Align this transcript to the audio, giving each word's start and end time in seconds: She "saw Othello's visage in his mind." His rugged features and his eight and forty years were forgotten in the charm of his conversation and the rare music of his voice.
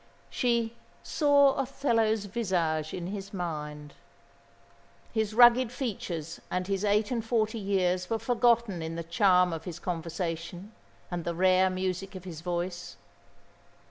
She 0.31 0.73
"saw 1.03 1.53
Othello's 1.57 2.25
visage 2.25 2.91
in 2.91 3.05
his 3.05 3.35
mind." 3.35 3.93
His 5.13 5.35
rugged 5.35 5.71
features 5.71 6.41
and 6.49 6.65
his 6.65 6.83
eight 6.83 7.11
and 7.11 7.23
forty 7.23 7.59
years 7.59 8.09
were 8.09 8.17
forgotten 8.17 8.81
in 8.81 8.95
the 8.95 9.03
charm 9.03 9.53
of 9.53 9.65
his 9.65 9.77
conversation 9.77 10.71
and 11.11 11.23
the 11.23 11.35
rare 11.35 11.69
music 11.69 12.15
of 12.15 12.23
his 12.23 12.41
voice. 12.41 12.97